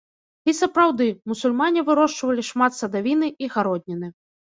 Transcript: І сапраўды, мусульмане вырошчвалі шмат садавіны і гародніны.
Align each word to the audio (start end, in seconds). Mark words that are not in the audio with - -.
І 0.51 0.53
сапраўды, 0.59 1.05
мусульмане 1.31 1.83
вырошчвалі 1.89 2.45
шмат 2.49 2.71
садавіны 2.79 3.27
і 3.45 3.51
гародніны. 3.57 4.07